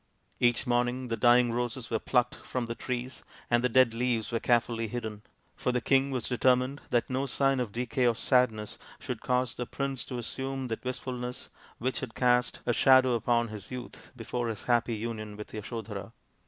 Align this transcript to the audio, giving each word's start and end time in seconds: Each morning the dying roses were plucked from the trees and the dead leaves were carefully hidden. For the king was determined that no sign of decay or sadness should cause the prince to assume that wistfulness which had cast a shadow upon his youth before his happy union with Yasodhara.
Each 0.39 0.65
morning 0.65 1.09
the 1.09 1.15
dying 1.15 1.51
roses 1.51 1.91
were 1.91 1.99
plucked 1.99 2.37
from 2.37 2.65
the 2.65 2.73
trees 2.73 3.23
and 3.51 3.63
the 3.63 3.69
dead 3.69 3.93
leaves 3.93 4.31
were 4.31 4.39
carefully 4.39 4.87
hidden. 4.87 5.21
For 5.55 5.71
the 5.71 5.79
king 5.79 6.09
was 6.09 6.27
determined 6.27 6.81
that 6.89 7.07
no 7.07 7.27
sign 7.27 7.59
of 7.59 7.71
decay 7.71 8.07
or 8.07 8.15
sadness 8.15 8.79
should 8.97 9.21
cause 9.21 9.53
the 9.53 9.67
prince 9.67 10.03
to 10.05 10.17
assume 10.17 10.69
that 10.69 10.83
wistfulness 10.83 11.49
which 11.77 11.99
had 11.99 12.15
cast 12.15 12.61
a 12.65 12.73
shadow 12.73 13.13
upon 13.13 13.49
his 13.49 13.69
youth 13.69 14.11
before 14.15 14.47
his 14.47 14.63
happy 14.63 14.95
union 14.95 15.37
with 15.37 15.53
Yasodhara. 15.53 16.11